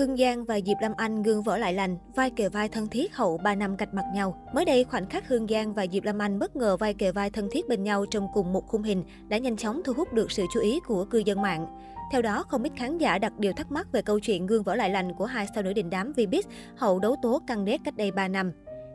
[0.00, 3.16] Hương Giang và Diệp Lâm Anh gương vỡ lại lành, vai kề vai thân thiết
[3.16, 4.48] hậu 3 năm cạch mặt nhau.
[4.54, 7.30] Mới đây, khoảnh khắc Hương Giang và Diệp Lâm Anh bất ngờ vai kề vai
[7.30, 10.32] thân thiết bên nhau trong cùng một khung hình đã nhanh chóng thu hút được
[10.32, 11.66] sự chú ý của cư dân mạng.
[12.12, 14.74] Theo đó, không ít khán giả đặt điều thắc mắc về câu chuyện gương vỡ
[14.74, 16.42] lại lành của hai sao nữ đình đám Vbiz
[16.76, 18.52] hậu đấu tố căng đét cách đây 3 năm.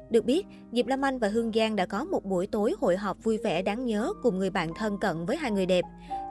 [0.09, 3.23] Được biết, Diệp Lâm Anh và Hương Giang đã có một buổi tối hội họp
[3.23, 5.85] vui vẻ đáng nhớ cùng người bạn thân cận với hai người đẹp.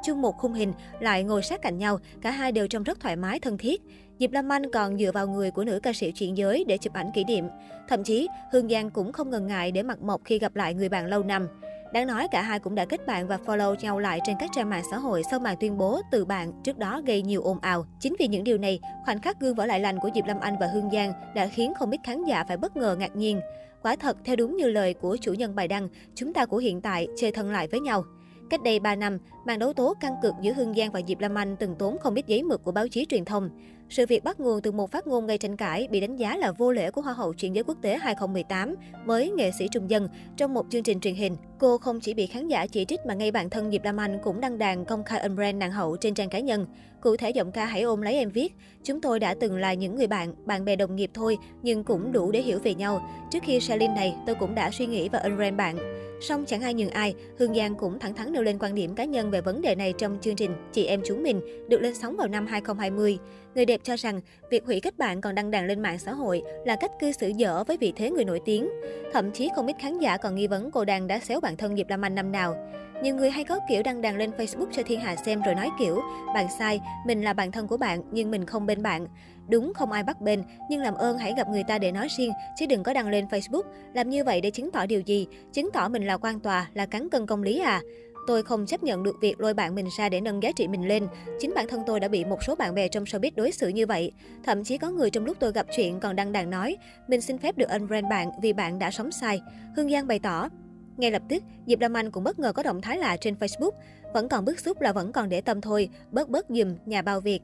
[0.04, 3.16] Chung một khung hình, lại ngồi sát cạnh nhau, cả hai đều trông rất thoải
[3.16, 3.82] mái thân thiết.
[4.18, 6.92] Diệp Lâm Anh còn dựa vào người của nữ ca sĩ chuyển giới để chụp
[6.92, 7.45] ảnh kỷ niệm.
[7.88, 10.88] Thậm chí, Hương Giang cũng không ngần ngại để mặt mộc khi gặp lại người
[10.88, 11.48] bạn lâu năm.
[11.95, 14.71] Đáng nói cả hai cũng đã kết bạn và follow nhau lại trên các trang
[14.71, 17.87] mạng xã hội sau màn tuyên bố từ bạn trước đó gây nhiều ồn ào.
[18.01, 20.57] Chính vì những điều này, khoảnh khắc gương vỡ lại lành của Diệp Lâm Anh
[20.61, 23.41] và Hương Giang đã khiến không ít khán giả phải bất ngờ ngạc nhiên.
[23.83, 26.80] Quả thật, theo đúng như lời của chủ nhân bài đăng, chúng ta của hiện
[26.80, 28.05] tại chơi thân lại với nhau.
[28.51, 31.38] Cách đây 3 năm, màn đấu tố căng cực giữa Hương Giang và Diệp Lâm
[31.38, 33.51] Anh từng tốn không ít giấy mực của báo chí truyền thông.
[33.97, 36.52] Sự việc bắt nguồn từ một phát ngôn gây tranh cãi bị đánh giá là
[36.52, 38.74] vô lễ của Hoa hậu chuyển giới quốc tế 2018
[39.05, 41.37] với nghệ sĩ Trung Dân trong một chương trình truyền hình.
[41.59, 44.18] Cô không chỉ bị khán giả chỉ trích mà ngay bản thân Diệp Lam Anh
[44.23, 46.66] cũng đăng đàn công khai unbrand nàng hậu trên trang cá nhân.
[47.01, 49.96] Cụ thể giọng ca Hãy ôm lấy em viết, chúng tôi đã từng là những
[49.96, 53.09] người bạn, bạn bè đồng nghiệp thôi, nhưng cũng đủ để hiểu về nhau.
[53.30, 55.77] Trước khi Celine này, tôi cũng đã suy nghĩ và unbrand bạn.
[56.21, 59.05] Song chẳng ai nhường ai, Hương Giang cũng thẳng thắn nêu lên quan điểm cá
[59.05, 62.16] nhân về vấn đề này trong chương trình Chị em chúng mình được lên sóng
[62.16, 63.18] vào năm 2020.
[63.55, 66.43] Người đẹp cho rằng việc hủy kết bạn còn đăng đàn lên mạng xã hội
[66.65, 68.69] là cách cư xử dở với vị thế người nổi tiếng.
[69.12, 71.77] Thậm chí không ít khán giả còn nghi vấn cô đàn đã xéo bạn thân
[71.77, 72.56] Diệp Lam Anh năm nào.
[73.03, 75.71] Nhiều người hay có kiểu đăng đàn lên Facebook cho thiên hạ xem rồi nói
[75.78, 76.00] kiểu
[76.34, 79.06] bạn sai, mình là bạn thân của bạn nhưng mình không bên bạn.
[79.49, 82.32] Đúng không ai bắt bên, nhưng làm ơn hãy gặp người ta để nói riêng,
[82.56, 83.62] chứ đừng có đăng lên Facebook.
[83.94, 85.27] Làm như vậy để chứng tỏ điều gì?
[85.53, 87.81] Chứng tỏ mình là quan tòa, là cắn cân công lý à?
[88.27, 90.89] Tôi không chấp nhận được việc lôi bạn mình ra để nâng giá trị mình
[90.89, 91.06] lên.
[91.41, 93.87] Chính bản thân tôi đã bị một số bạn bè trong showbiz đối xử như
[93.87, 94.12] vậy.
[94.44, 96.77] Thậm chí có người trong lúc tôi gặp chuyện còn đăng đàn nói,
[97.09, 99.41] mình xin phép được unfriend bạn vì bạn đã sống sai.
[99.77, 100.49] Hương Giang bày tỏ,
[100.97, 103.71] ngay lập tức, Diệp Lam Anh cũng bất ngờ có động thái lạ trên Facebook.
[104.15, 107.21] Vẫn còn bức xúc là vẫn còn để tâm thôi, bớt bớt dùm, nhà bao
[107.21, 107.41] việc.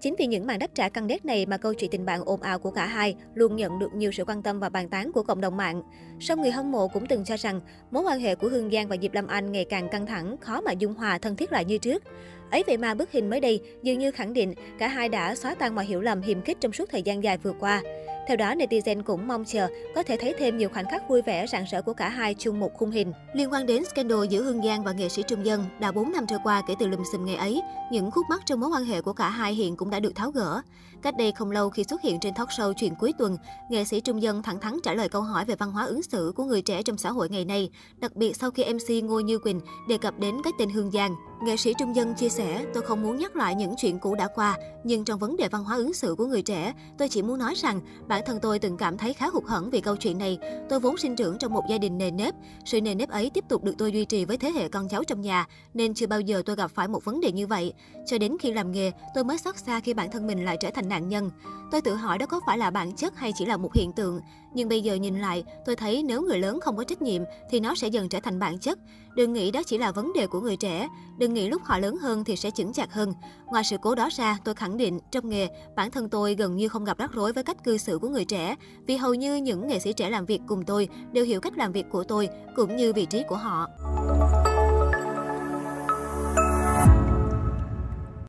[0.00, 2.42] Chính vì những màn đáp trả căng đét này mà câu chuyện tình bạn ồn
[2.42, 5.22] ào của cả hai luôn nhận được nhiều sự quan tâm và bàn tán của
[5.22, 5.82] cộng đồng mạng.
[6.20, 7.60] Song người hâm mộ cũng từng cho rằng
[7.90, 10.60] mối quan hệ của Hương Giang và Diệp Lâm Anh ngày càng căng thẳng, khó
[10.60, 12.02] mà dung hòa thân thiết lại như trước.
[12.50, 15.54] Ấy vậy mà bức hình mới đây dường như khẳng định cả hai đã xóa
[15.54, 17.82] tan mọi hiểu lầm hiềm khích trong suốt thời gian dài vừa qua.
[18.28, 21.46] Theo đó, netizen cũng mong chờ có thể thấy thêm nhiều khoảnh khắc vui vẻ
[21.46, 23.12] rạng rỡ của cả hai chung một khung hình.
[23.32, 26.26] Liên quan đến scandal giữa Hương Giang và nghệ sĩ Trung Dân, đã 4 năm
[26.26, 27.62] trôi qua kể từ lùm xùm ngày ấy,
[27.92, 30.30] những khúc mắc trong mối quan hệ của cả hai hiện cũng đã được tháo
[30.30, 30.60] gỡ.
[31.02, 33.36] Cách đây không lâu khi xuất hiện trên talk show chuyện cuối tuần,
[33.70, 36.32] nghệ sĩ Trung Dân thẳng thắn trả lời câu hỏi về văn hóa ứng xử
[36.36, 39.38] của người trẻ trong xã hội ngày nay, đặc biệt sau khi MC Ngô Như
[39.38, 41.14] Quỳnh đề cập đến cái tên Hương Giang.
[41.42, 44.28] Nghệ sĩ Trung Dân chia sẻ, tôi không muốn nhắc lại những chuyện cũ đã
[44.34, 47.38] qua, nhưng trong vấn đề văn hóa ứng xử của người trẻ, tôi chỉ muốn
[47.38, 47.80] nói rằng
[48.18, 50.38] bản thân tôi từng cảm thấy khá hụt hẫng vì câu chuyện này.
[50.68, 52.34] Tôi vốn sinh trưởng trong một gia đình nề nếp,
[52.64, 55.04] sự nề nếp ấy tiếp tục được tôi duy trì với thế hệ con cháu
[55.04, 57.72] trong nhà, nên chưa bao giờ tôi gặp phải một vấn đề như vậy.
[58.06, 60.70] Cho đến khi làm nghề, tôi mới xót xa khi bản thân mình lại trở
[60.70, 61.30] thành nạn nhân.
[61.70, 64.20] Tôi tự hỏi đó có phải là bản chất hay chỉ là một hiện tượng.
[64.54, 67.60] Nhưng bây giờ nhìn lại, tôi thấy nếu người lớn không có trách nhiệm thì
[67.60, 68.78] nó sẽ dần trở thành bản chất.
[69.14, 70.88] Đừng nghĩ đó chỉ là vấn đề của người trẻ.
[71.18, 73.12] Đừng nghĩ lúc họ lớn hơn thì sẽ chững chạc hơn.
[73.46, 76.68] Ngoài sự cố đó ra, tôi khẳng định trong nghề, bản thân tôi gần như
[76.68, 78.56] không gặp rắc rối với cách cư xử của người trẻ.
[78.86, 81.72] Vì hầu như những nghệ sĩ trẻ làm việc cùng tôi đều hiểu cách làm
[81.72, 83.66] việc của tôi cũng như vị trí của họ.